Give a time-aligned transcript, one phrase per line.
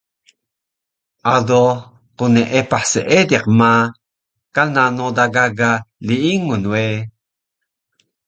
[1.33, 1.63] Ado
[2.17, 3.71] qneepah seediq ma,
[4.55, 5.71] kana noda gaga
[6.07, 6.85] liingun we